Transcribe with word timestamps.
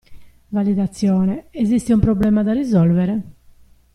Validazione: 0.47 1.49
esiste 1.51 1.93
un 1.93 1.99
problema 1.99 2.41
da 2.41 2.53
risolvere? 2.53 3.23